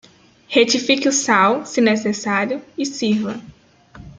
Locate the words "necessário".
1.79-2.59